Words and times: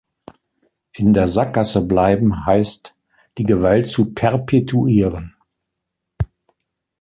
In 0.93 1.13
der 1.13 1.27
Sackgasse 1.27 1.79
bleiben, 1.85 2.43
heißt, 2.47 2.95
die 3.37 3.43
Gewalt 3.43 3.87
zu 3.87 4.15
perpetuieren. 4.15 5.35